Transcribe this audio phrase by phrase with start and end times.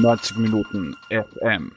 [0.00, 1.72] 90 Minuten FM.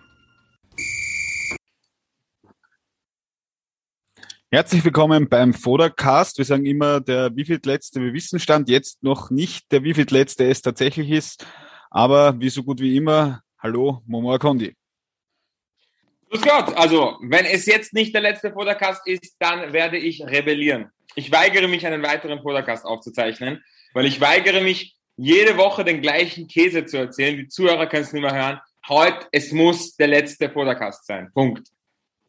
[4.51, 6.37] Herzlich willkommen beim Fodercast.
[6.37, 10.50] Wir sagen immer der wievielte letzte wir wissen stand, jetzt noch nicht der wievielte letzte
[10.50, 11.45] es tatsächlich ist,
[11.90, 14.76] aber wie so gut wie immer, hallo Momo Akondi.
[16.30, 20.90] Grüß Gott, also wenn es jetzt nicht der letzte Fodercast ist, dann werde ich rebellieren.
[21.16, 23.63] Ich weigere mich, einen weiteren Fodercast aufzuzeichnen,
[23.94, 27.36] weil ich weigere mich, jede Woche den gleichen Käse zu erzählen.
[27.36, 28.62] Die Zuhörer können es nicht mehr hören.
[28.88, 31.30] Heute, es muss der letzte Podcast sein.
[31.34, 31.68] Punkt.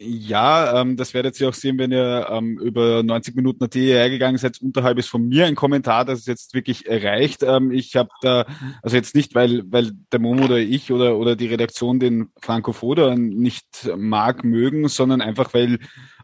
[0.02, 4.38] Ja, ähm, das werdet ihr auch sehen, wenn ihr ähm, über 90 Minuten AT hergegangen
[4.38, 4.58] seid.
[4.62, 7.42] Unterhalb ist von mir ein Kommentar, das es jetzt wirklich erreicht.
[7.42, 8.46] Ähm, ich habe da,
[8.82, 12.72] also jetzt nicht, weil, weil der Momo oder ich oder, oder die Redaktion den Franco
[12.72, 15.78] Foda nicht mag, mögen, sondern einfach, weil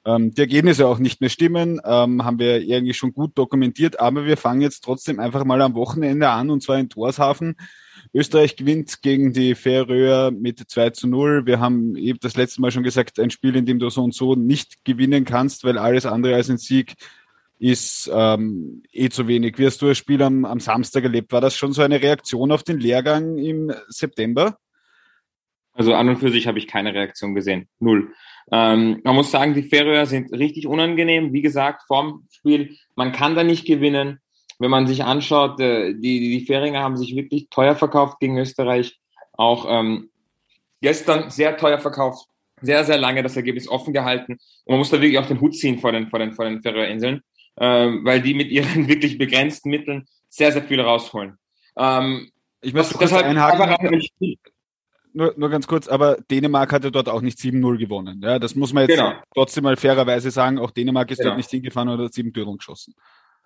[0.07, 4.25] ähm, die Ergebnisse auch nicht mehr stimmen, ähm, haben wir irgendwie schon gut dokumentiert, aber
[4.25, 7.57] wir fangen jetzt trotzdem einfach mal am Wochenende an und zwar in Torshafen.
[8.17, 11.45] Österreich gewinnt gegen die Färöer mit 2 zu 0.
[11.45, 14.15] Wir haben eben das letzte Mal schon gesagt, ein Spiel, in dem du so und
[14.15, 16.95] so nicht gewinnen kannst, weil alles andere als ein Sieg
[17.59, 19.59] ist ähm, eh zu wenig.
[19.59, 21.31] Wie hast du das Spiel am, am Samstag erlebt?
[21.33, 24.57] War das schon so eine Reaktion auf den Lehrgang im September?
[25.75, 27.69] Also an und für sich habe ich keine Reaktion gesehen.
[27.81, 28.13] Null.
[28.51, 31.35] Ähm, man muss sagen, die Färöer sind richtig unangenehm.
[31.35, 34.21] Wie gesagt, vorm Spiel, man kann da nicht gewinnen.
[34.59, 38.99] Wenn man sich anschaut, äh, die, die Färinger haben sich wirklich teuer verkauft gegen Österreich.
[39.33, 40.11] Auch ähm,
[40.81, 42.27] gestern sehr teuer verkauft.
[42.63, 44.33] Sehr, sehr lange das Ergebnis offen gehalten.
[44.65, 46.63] Und man muss da wirklich auch den Hut ziehen vor den, vor den, vor den
[46.63, 47.21] Färöerinseln,
[47.59, 51.37] ähm, weil die mit ihren wirklich begrenzten Mitteln sehr, sehr viel rausholen.
[51.77, 52.31] Ähm,
[52.63, 54.01] ich möchte kurz einhaken
[55.17, 58.21] nur, nur ganz kurz, aber Dänemark hatte dort auch nicht 7-0 gewonnen.
[58.23, 59.15] Ja, das muss man jetzt genau.
[59.33, 60.59] trotzdem mal fairerweise sagen.
[60.59, 61.31] Auch Dänemark ist genau.
[61.31, 62.95] dort nicht hingefahren oder sieben Türen geschossen.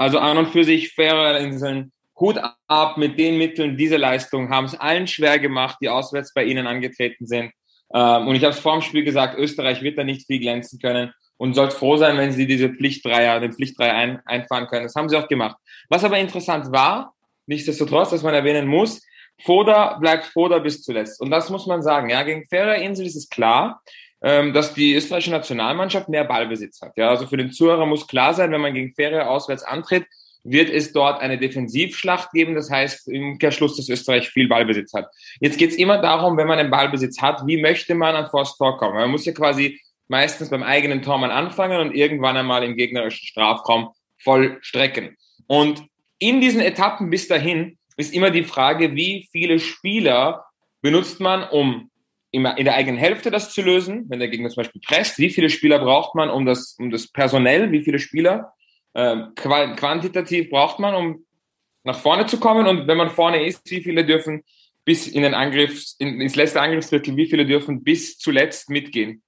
[0.00, 1.92] Also an und für sich faire Inseln.
[2.18, 6.44] Hut ab mit den Mitteln, diese Leistung haben es allen schwer gemacht, die auswärts bei
[6.44, 7.52] ihnen angetreten sind.
[7.92, 10.78] Ähm, und ich habe es vor dem Spiel gesagt, Österreich wird da nicht viel glänzen
[10.78, 14.84] können und sollte froh sein, wenn sie diese Pflichtdreier, den Pflichtdreier ein, einfahren können.
[14.84, 15.58] Das haben sie auch gemacht.
[15.90, 17.12] Was aber interessant war,
[17.44, 19.02] nichtsdestotrotz, dass man erwähnen muss,
[19.42, 21.20] Foda bleibt Foda bis zuletzt.
[21.20, 22.08] Und das muss man sagen.
[22.08, 23.82] Ja, gegen Insel ist es klar,
[24.20, 26.96] dass die österreichische Nationalmannschaft mehr Ballbesitz hat.
[26.96, 30.04] Ja, also für den Zuhörer muss klar sein, wenn man gegen Fähre auswärts antritt,
[30.44, 32.54] wird es dort eine Defensivschlacht geben.
[32.54, 35.08] Das heißt im Umkehrschluss, dass Österreich viel Ballbesitz hat.
[35.40, 38.56] Jetzt geht es immer darum, wenn man einen Ballbesitz hat, wie möchte man an vors
[38.56, 38.94] Tor kommen?
[38.94, 43.26] Man muss ja quasi meistens beim eigenen Tor mal anfangen und irgendwann einmal im gegnerischen
[43.26, 45.16] Strafraum vollstrecken.
[45.46, 45.84] Und
[46.18, 50.44] in diesen Etappen bis dahin ist immer die Frage, wie viele Spieler
[50.82, 51.89] benutzt man, um
[52.32, 55.18] in der eigenen Hälfte das zu lösen, wenn der Gegner zum Beispiel presst.
[55.18, 58.52] Wie viele Spieler braucht man, um das, um das personell, wie viele Spieler
[58.94, 61.26] äh, quantitativ braucht man, um
[61.82, 62.66] nach vorne zu kommen?
[62.66, 64.44] Und wenn man vorne ist, wie viele dürfen
[64.84, 69.22] bis in den Angriff, in, ins letzte Angriffsdrittel, wie viele dürfen bis zuletzt mitgehen?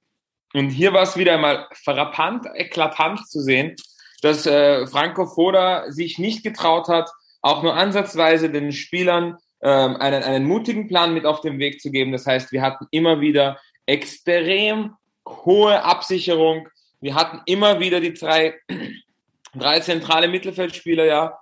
[0.55, 3.75] Und hier war es wieder einmal frappant, eklatant zu sehen,
[4.21, 10.23] dass äh, Franco Foda sich nicht getraut hat, auch nur ansatzweise den Spielern ähm, einen,
[10.23, 12.13] einen mutigen Plan mit auf den Weg zu geben.
[12.13, 14.95] Das heißt, wir hatten immer wieder extrem
[15.27, 16.69] hohe Absicherung.
[17.01, 18.55] Wir hatten immer wieder die drei,
[19.55, 21.39] drei zentrale Mittelfeldspieler, ja,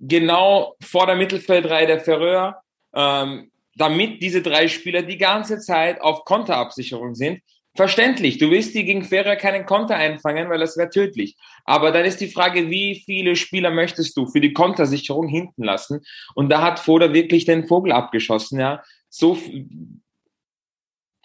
[0.00, 2.62] genau vor der Mittelfeldreihe der Färöer,
[2.94, 7.40] ähm, damit diese drei Spieler die ganze Zeit auf Konterabsicherung sind.
[7.74, 11.36] Verständlich, du willst die gegen Ferrer keinen Konter einfangen, weil das wäre tödlich.
[11.64, 16.02] Aber dann ist die Frage, wie viele Spieler möchtest du für die Kontersicherung hinten lassen?
[16.34, 18.82] Und da hat Foda wirklich den Vogel abgeschossen, ja.
[19.08, 19.38] So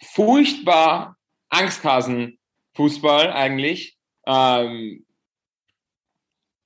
[0.02, 1.16] furchtbar
[1.50, 3.98] Angsthasen-Fußball eigentlich.
[4.26, 5.04] Ähm,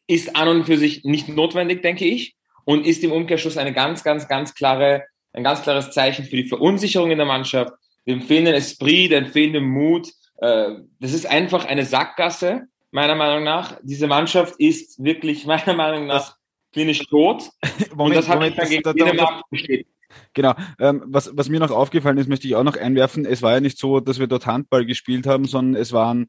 [0.06, 4.04] ist an und für sich nicht notwendig, denke ich, und ist im Umkehrschluss eine ganz,
[4.04, 7.72] ganz, ganz klare, ein ganz klares Zeichen für die Verunsicherung in der Mannschaft,
[8.06, 10.08] dem fehlenden Esprit, dem fehlenden Mut.
[10.38, 10.70] Äh,
[11.00, 13.78] das ist einfach eine Sackgasse, meiner Meinung nach.
[13.82, 16.36] Diese Mannschaft ist wirklich, meiner Meinung nach,
[16.72, 17.50] klinisch tot.
[17.94, 19.88] Moment, und das hat Moment, dann gegen Dänemark bestätigt.
[20.34, 20.54] Genau.
[20.78, 23.24] Ähm, was, was mir noch aufgefallen ist, möchte ich auch noch einwerfen.
[23.24, 26.28] Es war ja nicht so, dass wir dort Handball gespielt haben, sondern es waren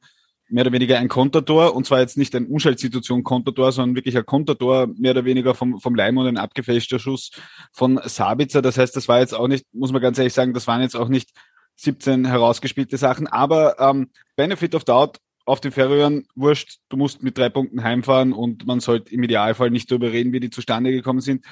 [0.49, 4.25] mehr oder weniger ein Kontertor und zwar jetzt nicht ein Umschaltsituation Kontertor, sondern wirklich ein
[4.25, 7.31] Kontertor, mehr oder weniger vom, vom Leim und ein abgefälschter Schuss
[7.71, 8.61] von Sabitzer.
[8.61, 10.95] Das heißt, das war jetzt auch nicht, muss man ganz ehrlich sagen, das waren jetzt
[10.95, 11.31] auch nicht
[11.75, 13.27] 17 herausgespielte Sachen.
[13.27, 18.31] Aber ähm, Benefit of Doubt auf den Färöern, wurscht, du musst mit drei Punkten heimfahren
[18.31, 21.45] und man sollte im Idealfall nicht darüber reden, wie die zustande gekommen sind.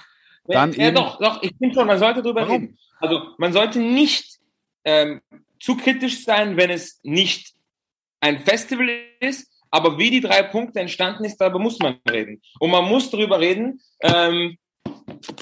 [0.46, 2.62] Dann ja, ja doch, doch, ich finde schon, man sollte darüber Warum?
[2.62, 2.78] reden.
[3.00, 4.40] Also man sollte nicht
[4.86, 5.22] ähm,
[5.60, 7.54] zu kritisch sein, wenn es nicht
[8.22, 8.88] ein Festival
[9.20, 12.42] ist, aber wie die drei Punkte entstanden ist, darüber muss man reden.
[12.60, 14.58] Und man muss darüber reden, ähm,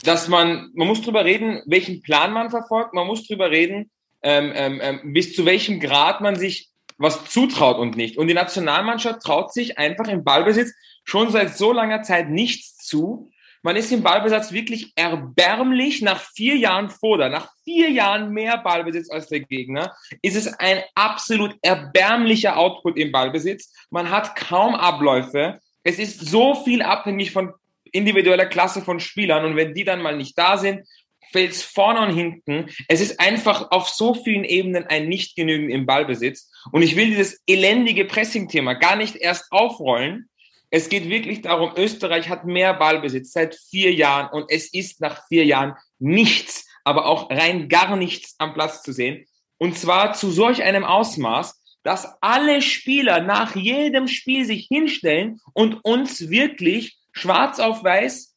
[0.03, 3.89] dass man, man muss drüber reden, welchen Plan man verfolgt, man muss drüber reden,
[4.21, 8.17] ähm, ähm, ähm, bis zu welchem Grad man sich was zutraut und nicht.
[8.17, 10.73] Und die Nationalmannschaft traut sich einfach im Ballbesitz
[11.05, 13.31] schon seit so langer Zeit nichts zu.
[13.61, 19.09] Man ist im Ballbesitz wirklich erbärmlich nach vier Jahren Foda, nach vier Jahren mehr Ballbesitz
[19.09, 23.73] als der Gegner, ist es ein absolut erbärmlicher Output im Ballbesitz.
[23.89, 25.59] Man hat kaum Abläufe.
[25.83, 27.53] Es ist so viel abhängig von
[27.91, 30.87] individueller Klasse von Spielern und wenn die dann mal nicht da sind,
[31.33, 32.69] es vorne und hinten.
[32.87, 36.51] Es ist einfach auf so vielen Ebenen ein Nicht-Genügen im Ballbesitz.
[36.71, 40.29] Und ich will dieses elendige Pressing-Thema gar nicht erst aufrollen.
[40.71, 45.27] Es geht wirklich darum, Österreich hat mehr Ballbesitz seit vier Jahren und es ist nach
[45.27, 49.25] vier Jahren nichts, aber auch rein gar nichts am Platz zu sehen.
[49.57, 55.83] Und zwar zu solch einem Ausmaß, dass alle Spieler nach jedem Spiel sich hinstellen und
[55.83, 58.28] uns wirklich schwarz auf weiß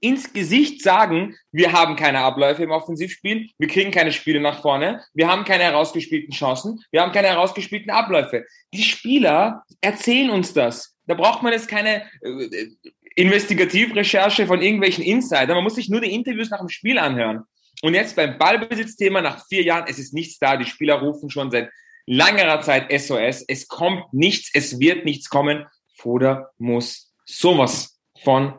[0.00, 5.02] ins Gesicht sagen, wir haben keine Abläufe im Offensivspiel, wir kriegen keine Spiele nach vorne,
[5.14, 8.44] wir haben keine herausgespielten Chancen, wir haben keine herausgespielten Abläufe.
[8.72, 10.96] Die Spieler erzählen uns das.
[11.06, 12.68] Da braucht man jetzt keine äh,
[13.14, 17.44] Investigativrecherche von irgendwelchen Insidern, man muss sich nur die Interviews nach dem Spiel anhören.
[17.82, 21.50] Und jetzt beim Ballbesitzthema nach vier Jahren, es ist nichts da, die Spieler rufen schon
[21.50, 21.70] seit
[22.06, 25.66] langerer Zeit SOS, es kommt nichts, es wird nichts kommen.
[25.96, 28.58] Foda muss sowas von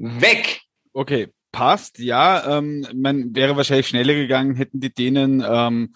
[0.00, 0.62] weg.
[0.92, 2.58] Okay, passt, ja.
[2.58, 5.94] Ähm, man wäre wahrscheinlich schneller gegangen, hätten die Dänen ähm,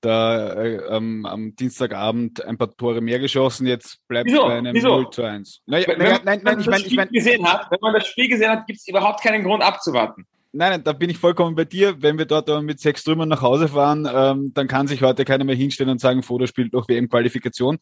[0.00, 3.66] da äh, ähm, am Dienstagabend ein paar Tore mehr geschossen.
[3.66, 4.88] Jetzt bleibt es bei einem Wieso?
[4.88, 5.62] 0 zu 1.
[5.66, 8.28] Naja, wenn, naja, nein, nein, ich meine, ich mein, gesehen hat, wenn man das Spiel
[8.28, 10.26] gesehen hat, gibt es überhaupt keinen Grund abzuwarten.
[10.52, 12.00] Nein, nein, da bin ich vollkommen bei dir.
[12.00, 15.44] Wenn wir dort mit sechs Trümmern nach Hause fahren, ähm, dann kann sich heute keiner
[15.44, 17.78] mehr hinstellen und sagen, Foto spielt doch WM-Qualifikation.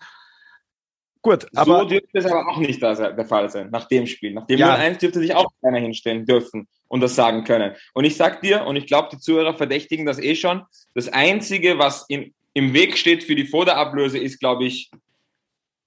[1.25, 1.81] Gut, aber.
[1.81, 4.35] So dürfte es aber auch nicht der Fall sein, nach dem Spiel.
[4.35, 4.76] Nach dem ja.
[4.76, 7.75] 0-1 dürfte sich auch keiner hinstellen dürfen und das sagen können.
[7.94, 11.79] Und ich sag dir, und ich glaube, die Zuhörer verdächtigen das eh schon, das Einzige,
[11.79, 14.91] was im, im Weg steht für die Vorder-Ablöse, ist, glaube ich,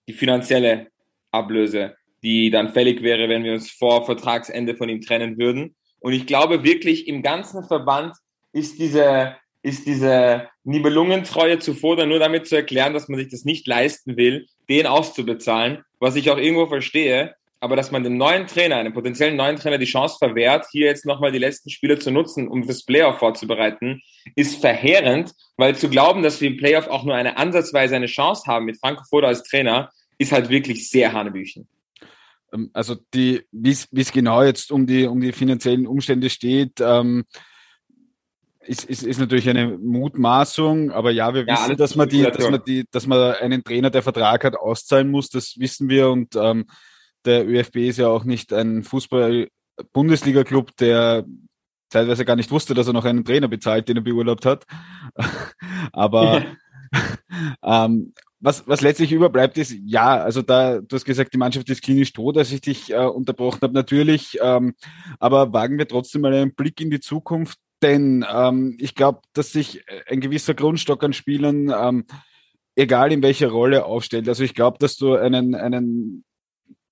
[0.08, 0.88] die finanzielle
[1.30, 5.76] Ablöse, die dann fällig wäre, wenn wir uns vor Vertragsende von ihm trennen würden.
[6.00, 8.16] Und ich glaube wirklich, im ganzen Verband
[8.54, 13.46] ist diese, ist diese Nibelungentreue zu fordern, nur damit zu erklären, dass man sich das
[13.46, 18.48] nicht leisten will, den auszubezahlen, was ich auch irgendwo verstehe, aber dass man dem neuen
[18.48, 22.12] Trainer, einem potenziellen neuen Trainer die Chance verwehrt, hier jetzt nochmal die letzten Spiele zu
[22.12, 24.02] nutzen, um das Playoff vorzubereiten,
[24.36, 28.44] ist verheerend, weil zu glauben, dass wir im Playoff auch nur eine ansatzweise eine Chance
[28.46, 31.68] haben mit Franco Foda als Trainer, ist halt wirklich sehr hanebüchen.
[32.54, 37.26] Ähm, also die, wie es genau jetzt um die, um die finanziellen Umstände steht, ähm,
[38.68, 42.50] ist, ist, ist natürlich eine Mutmaßung, aber ja, wir wissen, ja, dass man die, dass
[42.50, 46.36] man die, dass man einen Trainer, der Vertrag hat, auszahlen muss, das wissen wir und
[46.36, 46.66] ähm,
[47.26, 51.26] der ÖFB ist ja auch nicht ein Fußball-Bundesliga-Club, der
[51.90, 54.66] teilweise gar nicht wusste, dass er noch einen Trainer bezahlt, den er beurlaubt hat.
[55.92, 56.44] aber
[57.64, 61.82] ähm, was, was letztlich überbleibt, ist, ja, also da, du hast gesagt, die Mannschaft ist
[61.82, 64.38] klinisch tot, als ich dich äh, unterbrochen habe, natürlich.
[64.42, 64.76] Ähm,
[65.20, 67.58] aber wagen wir trotzdem mal einen Blick in die Zukunft.
[67.82, 72.06] Denn ähm, ich glaube, dass sich ein gewisser Grundstock an Spielern, ähm,
[72.76, 74.28] egal in welcher Rolle, aufstellt.
[74.28, 76.24] Also ich glaube, dass du einen, einen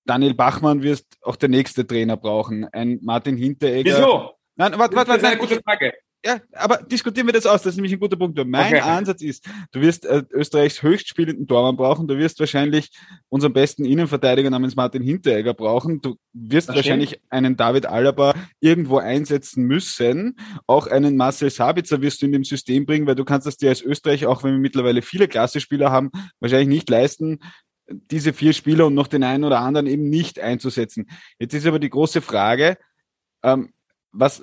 [0.06, 2.66] Daniel Bachmann wirst auch der nächste Trainer brauchen.
[2.66, 3.98] Ein Martin Hinteregger.
[3.98, 4.32] Wieso?
[4.56, 5.12] Nein, warte, warte, warte.
[5.12, 5.94] Das ist eine gute Frage.
[6.24, 8.36] Ja, aber diskutieren wir das aus, das ist nämlich ein guter Punkt.
[8.48, 8.80] Mein okay.
[8.80, 12.90] Ansatz ist, du wirst äh, Österreichs höchst spielenden Tormann brauchen, du wirst wahrscheinlich
[13.30, 17.24] unseren besten Innenverteidiger namens Martin Hinteregger brauchen, du wirst das wahrscheinlich stimmt.
[17.30, 22.88] einen David Alaba irgendwo einsetzen müssen, auch einen Marcel Sabitzer wirst du in dem System
[22.88, 26.10] bringen, weil du kannst das dir als Österreich, auch wenn wir mittlerweile viele Klasse-Spieler haben,
[26.40, 27.40] wahrscheinlich nicht leisten,
[27.88, 31.08] diese vier Spieler und noch den einen oder anderen eben nicht einzusetzen.
[31.38, 32.78] Jetzt ist aber die große Frage,
[33.44, 33.74] ähm,
[34.12, 34.42] was,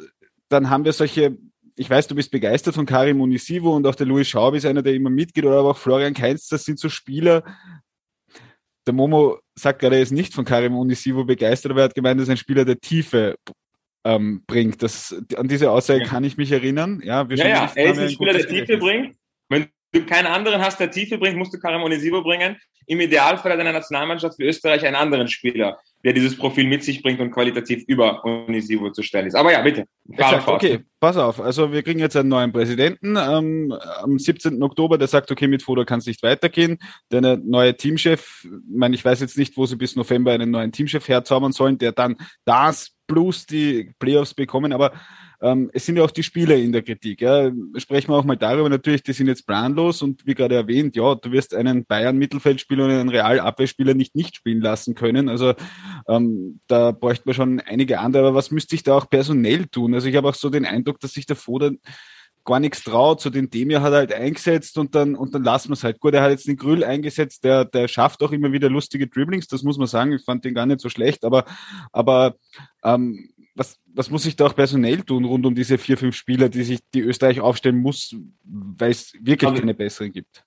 [0.49, 1.37] dann haben wir solche
[1.76, 4.83] ich weiß, du bist begeistert von Karim Unisivo und auch der Louis Schaub ist einer,
[4.83, 7.43] der immer mitgeht, oder aber auch Florian Keinz, das sind so Spieler.
[8.87, 12.19] Der Momo sagt gerade, er ist nicht von Karim Unisivo begeistert, aber er hat gemeint,
[12.19, 13.37] das ist ein Spieler, der Tiefe
[14.05, 14.83] ähm, bringt.
[14.83, 16.07] Das, an diese Aussage ja.
[16.07, 17.00] kann ich mich erinnern.
[17.05, 17.73] Ja, wir ja, ja.
[17.75, 19.17] er ist ein Spieler, der Tiefe bringt.
[19.49, 22.56] Wenn du keinen anderen hast, der Tiefe bringt, musst du Karim Unisivo bringen.
[22.87, 27.02] Im Idealfall hat eine Nationalmannschaft für Österreich einen anderen Spieler, der dieses Profil mit sich
[27.02, 29.37] bringt und qualitativ über Unisivo zu stellen ist.
[29.37, 29.84] Aber ja, bitte.
[30.11, 31.40] Exakt, okay, pass auf.
[31.40, 33.72] Also wir kriegen jetzt einen neuen Präsidenten ähm,
[34.02, 34.61] am 17.
[34.62, 36.78] Oktober, der sagt, okay, mit Foto kann es nicht weitergehen.
[37.12, 40.72] Der neue Teamchef, ich meine, ich weiß jetzt nicht, wo sie bis November einen neuen
[40.72, 44.92] Teamchef herzaubern sollen, der dann das plus die Playoffs bekommen, aber
[45.42, 47.20] ähm, es sind ja auch die Spieler in der Kritik.
[47.20, 47.50] Ja.
[47.76, 51.14] Sprechen wir auch mal darüber, natürlich, die sind jetzt planlos und wie gerade erwähnt, ja,
[51.16, 55.28] du wirst einen Bayern-Mittelfeldspieler und einen Real-Abwehrspieler nicht nicht spielen lassen können.
[55.28, 55.54] Also
[56.08, 59.94] ähm, da bräuchte man schon einige andere, aber was müsste ich da auch personell tun?
[59.94, 61.70] Also ich habe auch so den Eindruck, dass sich der Foda
[62.44, 63.20] gar nichts traut.
[63.20, 66.00] So den Demir hat er halt eingesetzt und dann, und dann lassen wir es halt.
[66.00, 69.46] Gut, er hat jetzt den Grüll eingesetzt, der, der schafft auch immer wieder lustige Dribblings,
[69.46, 70.12] das muss man sagen.
[70.12, 71.44] Ich fand den gar nicht so schlecht, aber,
[71.92, 72.37] aber
[72.84, 76.49] ähm, was, was muss ich da auch personell tun rund um diese vier, fünf Spieler,
[76.49, 80.44] die sich die Österreich aufstellen muss, weil es wirklich also, keine besseren gibt?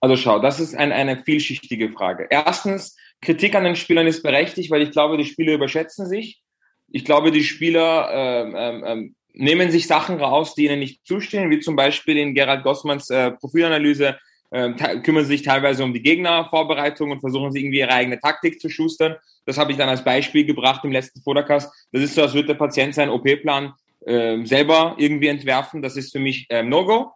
[0.00, 2.26] Also schau, das ist ein, eine vielschichtige Frage.
[2.30, 6.42] Erstens, Kritik an den Spielern ist berechtigt, weil ich glaube, die Spieler überschätzen sich.
[6.88, 11.50] Ich glaube, die Spieler ähm, ähm, ähm nehmen sich Sachen raus, die ihnen nicht zustehen,
[11.50, 14.18] wie zum Beispiel in Gerald Gossmanns äh, Profilanalyse
[14.50, 19.16] kümmern sich teilweise um die Gegnervorbereitung und versuchen sie irgendwie ihre eigene Taktik zu schustern.
[19.46, 21.72] Das habe ich dann als Beispiel gebracht im letzten Podcast.
[21.92, 23.72] Das ist so, als würde der Patient seinen OP-Plan
[24.06, 25.82] äh, selber irgendwie entwerfen.
[25.82, 27.12] Das ist für mich äh, No-Go.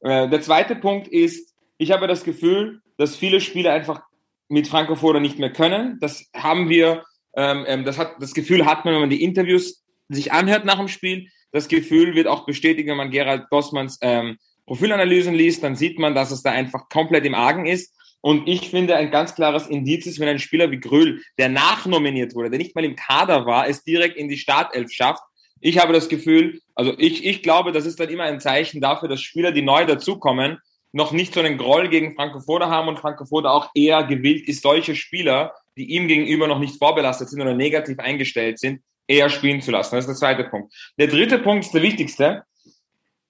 [0.00, 4.02] Äh, der zweite Punkt ist, ich habe das Gefühl, dass viele Spieler einfach
[4.48, 5.98] mit Franco Foda nicht mehr können.
[6.00, 7.04] Das haben wir,
[7.36, 10.78] ähm, ähm, das hat, das Gefühl hat man, wenn man die Interviews sich anhört nach
[10.78, 11.28] dem Spiel.
[11.52, 16.14] Das Gefühl wird auch bestätigt, wenn man Gerald Gossmanns ähm, Profilanalysen liest, dann sieht man,
[16.14, 17.94] dass es da einfach komplett im Argen ist.
[18.20, 22.34] Und ich finde, ein ganz klares Indiz ist, wenn ein Spieler wie Gröhl, der nachnominiert
[22.34, 25.22] wurde, der nicht mal im Kader war, es direkt in die Startelf schafft.
[25.60, 29.08] Ich habe das Gefühl, also ich, ich glaube, das ist dann immer ein Zeichen dafür,
[29.08, 30.58] dass Spieler, die neu dazukommen,
[30.92, 34.48] noch nicht so einen Groll gegen Franco Foda haben und Franco Foda auch eher gewillt
[34.48, 39.28] ist, solche Spieler, die ihm gegenüber noch nicht vorbelastet sind oder negativ eingestellt sind, eher
[39.28, 39.94] spielen zu lassen.
[39.94, 40.74] Das ist der zweite Punkt.
[40.98, 42.42] Der dritte Punkt ist der wichtigste.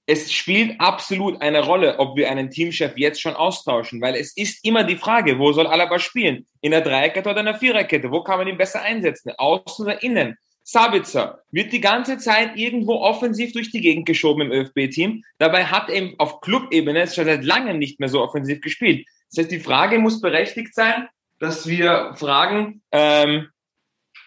[0.08, 4.64] Es spielt absolut eine Rolle, ob wir einen Teamchef jetzt schon austauschen, weil es ist
[4.64, 6.46] immer die Frage, wo soll Alaba spielen?
[6.60, 8.12] In der Dreierkette oder in der Viererkette?
[8.12, 9.32] Wo kann man ihn besser einsetzen?
[9.36, 10.36] Außen oder innen?
[10.62, 15.24] Sabitzer wird die ganze Zeit irgendwo offensiv durch die Gegend geschoben im ÖFB-Team.
[15.38, 19.06] Dabei hat er auf Clubebene schon seit langem nicht mehr so offensiv gespielt.
[19.30, 21.08] Das heißt, die Frage muss berechtigt sein,
[21.38, 23.48] dass wir fragen, ähm,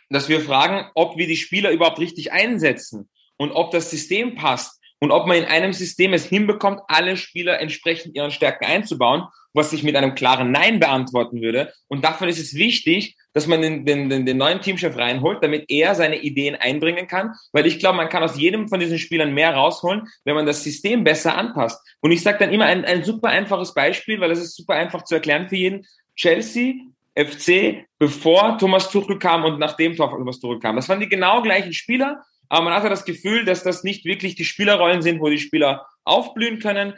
[0.09, 4.78] dass wir fragen, ob wir die Spieler überhaupt richtig einsetzen und ob das System passt
[4.99, 9.71] und ob man in einem System es hinbekommt, alle Spieler entsprechend ihren Stärken einzubauen, was
[9.71, 11.73] sich mit einem klaren Nein beantworten würde.
[11.87, 15.65] Und davon ist es wichtig, dass man den, den, den, den neuen Teamchef reinholt, damit
[15.69, 17.33] er seine Ideen einbringen kann.
[17.51, 20.63] Weil ich glaube, man kann aus jedem von diesen Spielern mehr rausholen, wenn man das
[20.63, 21.81] System besser anpasst.
[22.01, 25.03] Und ich sage dann immer ein, ein super einfaches Beispiel, weil das ist super einfach
[25.03, 25.85] zu erklären für jeden.
[26.15, 26.73] Chelsea
[27.15, 30.75] FC, bevor Thomas Tuchel kam und nachdem Thomas Tuchel kam.
[30.75, 34.35] Das waren die genau gleichen Spieler, aber man hatte das Gefühl, dass das nicht wirklich
[34.35, 36.95] die Spielerrollen sind, wo die Spieler aufblühen können.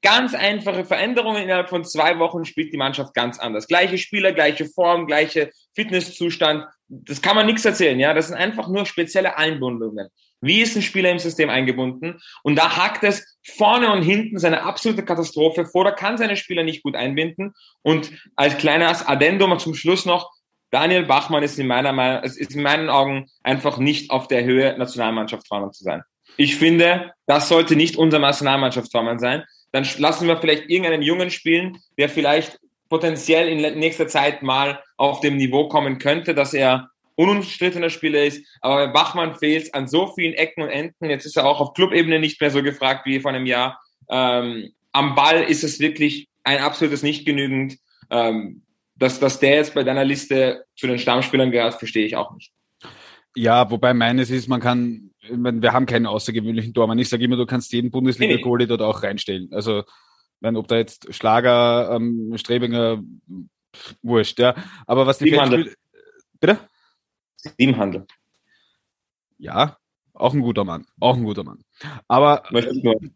[0.00, 3.66] Ganz einfache Veränderungen innerhalb von zwei Wochen spielt die Mannschaft ganz anders.
[3.66, 6.66] Gleiche Spieler, gleiche Form, gleiche Fitnesszustand.
[6.88, 8.14] Das kann man nichts erzählen, ja.
[8.14, 10.08] Das sind einfach nur spezielle Einbundungen.
[10.40, 12.20] Wie ist ein Spieler im System eingebunden?
[12.42, 15.84] Und da hackt es vorne und hinten seine absolute Katastrophe vor.
[15.84, 17.54] Da kann seine Spieler nicht gut einbinden.
[17.80, 20.30] Und als kleines Addendum zum Schluss noch,
[20.74, 24.42] Daniel Bachmann ist in meiner Meinung, es ist in meinen Augen einfach nicht auf der
[24.42, 26.02] Höhe Nationalmannschaftstormann zu sein.
[26.36, 29.44] Ich finde, das sollte nicht unser Nationalmannschaftstormann sein.
[29.70, 35.20] Dann lassen wir vielleicht irgendeinen Jungen spielen, der vielleicht potenziell in nächster Zeit mal auf
[35.20, 38.44] dem Niveau kommen könnte, dass er unumstrittener Spieler ist.
[38.60, 41.08] Aber Bachmann fehlt an so vielen Ecken und Enden.
[41.08, 43.80] Jetzt ist er auch auf Clubebene nicht mehr so gefragt wie vor einem Jahr.
[44.10, 47.78] Ähm, am Ball ist es wirklich ein absolutes nicht genügend.
[48.10, 48.63] Ähm,
[48.96, 52.52] dass, dass der jetzt bei deiner Liste zu den Stammspielern gehört, verstehe ich auch nicht.
[53.36, 56.98] Ja, wobei meines ist, man kann, wir haben keinen außergewöhnlichen Tormann.
[56.98, 59.48] Ich sage immer, du kannst jeden Bundesliga-Goalie dort auch reinstellen.
[59.52, 59.82] Also,
[60.40, 63.02] wenn, ob da jetzt Schlager, ähm, Strebinger,
[64.02, 64.54] wurscht, ja.
[64.86, 65.74] Aber was die Feldspiel...
[66.38, 66.58] Bitte?
[67.36, 68.06] Siebenhandel.
[69.38, 69.78] Ja,
[70.12, 70.86] auch ein guter Mann.
[71.00, 71.64] Auch ein guter Mann.
[72.06, 72.44] Aber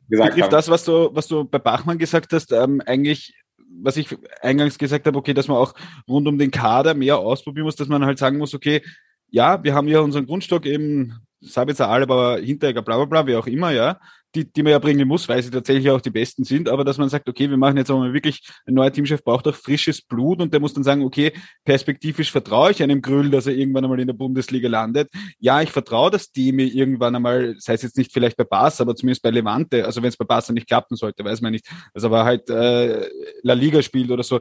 [0.08, 3.34] betrifft das, was du, was du bei Bachmann gesagt hast, ähm, eigentlich,
[3.82, 5.74] was ich eingangs gesagt habe, okay, dass man auch
[6.08, 8.82] rund um den Kader mehr ausprobieren muss, dass man halt sagen muss, okay,
[9.30, 13.46] ja, wir haben ja unseren Grundstock eben Sabitzer, Alaba, Hinteregger, bla bla bla, wie auch
[13.46, 13.98] immer, ja
[14.34, 16.98] die, die man ja bringen muss, weil sie tatsächlich auch die Besten sind, aber dass
[16.98, 20.40] man sagt, okay, wir machen jetzt aber wirklich, ein neuer Teamchef braucht auch frisches Blut
[20.40, 21.32] und der muss dann sagen, okay,
[21.64, 25.08] perspektivisch vertraue ich einem Grüll, dass er irgendwann einmal in der Bundesliga landet.
[25.38, 28.94] Ja, ich vertraue das Team irgendwann einmal, sei es jetzt nicht vielleicht bei Barca, aber
[28.94, 32.08] zumindest bei Levante, also wenn es bei Barca nicht klappen sollte, weiß man nicht, also
[32.08, 33.08] aber halt äh,
[33.42, 34.40] La Liga spielt oder so,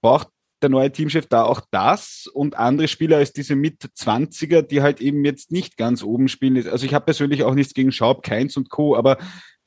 [0.00, 0.28] braucht
[0.62, 5.24] der neue Teamchef da auch das und andere Spieler als diese Mit-20er, die halt eben
[5.24, 6.56] jetzt nicht ganz oben spielen.
[6.68, 9.18] Also ich habe persönlich auch nichts gegen Schaub, Keins und Co., aber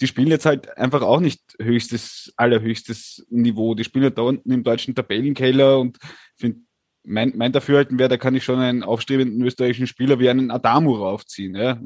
[0.02, 3.76] die spielen jetzt halt einfach auch nicht höchstes, allerhöchstes Niveau.
[3.76, 5.98] Die spielen ja da unten im deutschen Tabellenkeller und
[6.38, 6.64] find,
[7.04, 10.96] mein, mein Dafürhalten wäre, da kann ich schon einen aufstrebenden österreichischen Spieler wie einen Adamu
[10.96, 11.56] raufziehen.
[11.56, 11.80] Ja,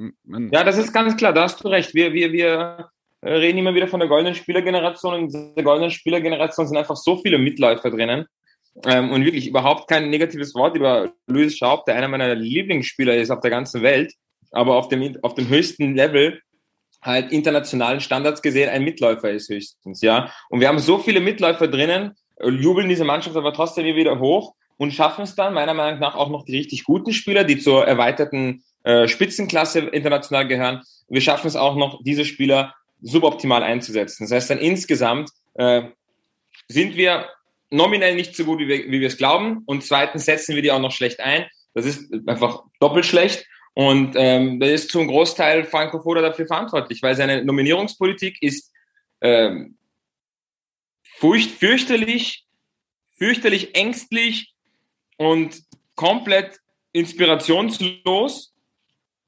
[0.52, 1.94] ja das ist ganz klar, da hast du recht.
[1.94, 2.90] Wir, wir, wir
[3.24, 7.18] reden immer wieder von der goldenen Spielergeneration und in der goldenen Spielergeneration sind einfach so
[7.18, 8.26] viele Mitläufer drinnen.
[8.86, 13.30] Ähm, und wirklich überhaupt kein negatives Wort über Luis Schaub, der einer meiner Lieblingsspieler ist
[13.30, 14.14] auf der ganzen Welt,
[14.52, 16.42] aber auf dem, auf dem höchsten Level
[17.02, 20.32] halt internationalen Standards gesehen ein Mitläufer ist höchstens, ja.
[20.50, 24.92] Und wir haben so viele Mitläufer drinnen, jubeln diese Mannschaft aber trotzdem wieder hoch und
[24.94, 28.64] schaffen es dann meiner Meinung nach auch noch die richtig guten Spieler, die zur erweiterten
[28.84, 30.82] äh, Spitzenklasse international gehören.
[31.08, 34.24] Wir schaffen es auch noch, diese Spieler suboptimal einzusetzen.
[34.24, 35.84] Das heißt dann insgesamt äh,
[36.68, 37.28] sind wir
[37.74, 39.64] nominell nicht so gut, wie wir, wie wir es glauben.
[39.66, 41.48] Und zweitens setzen wir die auch noch schlecht ein.
[41.74, 43.46] Das ist einfach doppelt schlecht.
[43.74, 48.72] Und ähm, da ist zum Großteil Franco Foda dafür verantwortlich, weil seine Nominierungspolitik ist
[49.22, 49.78] ähm,
[51.18, 52.46] furcht, fürchterlich,
[53.18, 54.54] fürchterlich ängstlich
[55.18, 55.64] und
[55.96, 56.60] komplett
[56.92, 58.54] inspirationslos.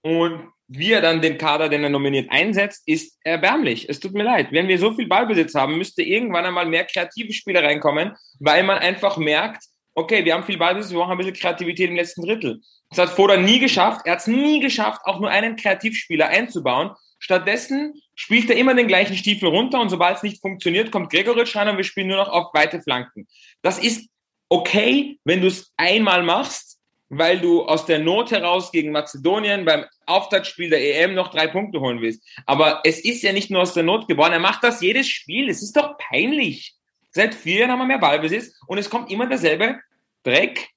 [0.01, 3.87] Und wie er dann den Kader, den er nominiert, einsetzt, ist erbärmlich.
[3.87, 4.47] Es tut mir leid.
[4.51, 8.79] Wenn wir so viel Ballbesitz haben, müsste irgendwann einmal mehr kreative Spieler reinkommen, weil man
[8.79, 12.61] einfach merkt, okay, wir haben viel Ballbesitz, wir brauchen ein bisschen Kreativität im letzten Drittel.
[12.89, 14.01] Das hat Foda nie geschafft.
[14.05, 16.91] Er hat es nie geschafft, auch nur einen Kreativspieler einzubauen.
[17.19, 21.55] Stattdessen spielt er immer den gleichen Stiefel runter und sobald es nicht funktioniert, kommt Gregoritsch
[21.55, 23.27] rein und wir spielen nur noch auf weite Flanken.
[23.61, 24.09] Das ist
[24.49, 26.77] okay, wenn du es einmal machst,
[27.09, 31.79] weil du aus der Not heraus gegen Mazedonien beim Auftaktspiel der EM noch drei Punkte
[31.79, 32.23] holen willst.
[32.45, 34.33] Aber es ist ja nicht nur aus der Not geboren.
[34.33, 35.49] Er macht das jedes Spiel.
[35.49, 36.75] Es ist doch peinlich.
[37.11, 39.79] Seit vier Jahren haben wir mehr Ballbesitz und es kommt immer derselbe
[40.23, 40.69] Dreck.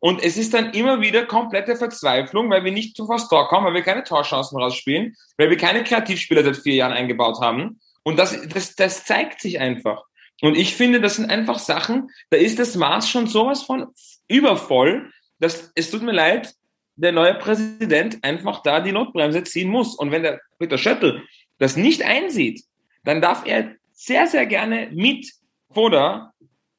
[0.00, 3.66] Und es ist dann immer wieder komplette Verzweiflung, weil wir nicht zu fast Tor kommen,
[3.66, 7.80] weil wir keine Torchancen rausspielen, weil wir keine Kreativspieler seit vier Jahren eingebaut haben.
[8.04, 10.04] Und das, das, das zeigt sich einfach.
[10.40, 13.88] Und ich finde, das sind einfach Sachen, da ist das Maß schon sowas von
[14.28, 16.54] übervoll, dass es tut mir leid,
[16.98, 19.94] der neue Präsident einfach da die Notbremse ziehen muss.
[19.94, 21.22] Und wenn der Peter Schöttl
[21.58, 22.64] das nicht einsieht,
[23.04, 25.32] dann darf er sehr, sehr gerne mit
[25.72, 26.32] Foda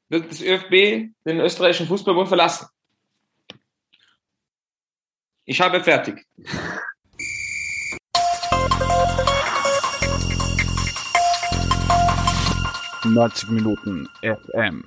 [0.09, 2.67] das ÖFB, den österreichischen Fußballbund verlassen.
[5.45, 6.25] Ich habe fertig.
[13.05, 14.83] Neunzig Minuten FM.